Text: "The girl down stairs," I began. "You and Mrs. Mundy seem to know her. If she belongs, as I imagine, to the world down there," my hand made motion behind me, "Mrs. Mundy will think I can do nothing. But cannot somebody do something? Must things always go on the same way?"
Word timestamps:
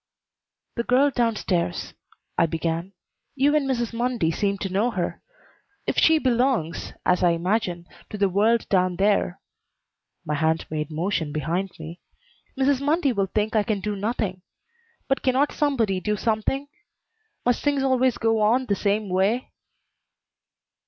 "The 0.77 0.83
girl 0.83 1.11
down 1.11 1.35
stairs," 1.35 1.93
I 2.35 2.47
began. 2.47 2.93
"You 3.35 3.55
and 3.55 3.69
Mrs. 3.69 3.93
Mundy 3.93 4.31
seem 4.31 4.57
to 4.57 4.69
know 4.73 4.89
her. 4.89 5.21
If 5.85 5.95
she 5.99 6.17
belongs, 6.17 6.93
as 7.05 7.21
I 7.21 7.33
imagine, 7.37 7.85
to 8.09 8.17
the 8.17 8.27
world 8.27 8.67
down 8.69 8.95
there," 8.95 9.39
my 10.25 10.33
hand 10.33 10.65
made 10.71 10.89
motion 10.89 11.31
behind 11.31 11.73
me, 11.77 11.99
"Mrs. 12.57 12.81
Mundy 12.81 13.13
will 13.13 13.27
think 13.27 13.55
I 13.55 13.61
can 13.61 13.79
do 13.79 13.95
nothing. 13.95 14.41
But 15.07 15.21
cannot 15.21 15.51
somebody 15.51 15.99
do 15.99 16.17
something? 16.17 16.67
Must 17.45 17.63
things 17.63 17.83
always 17.83 18.17
go 18.17 18.39
on 18.41 18.65
the 18.65 18.75
same 18.75 19.07
way?" 19.07 19.51